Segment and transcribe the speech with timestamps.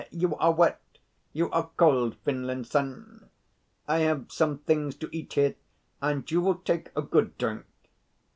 [0.09, 0.81] You are wet?
[1.31, 3.29] You are cold, Finlinson?
[3.87, 5.53] I have some things to eat here,
[6.01, 7.65] and you will take a good drink."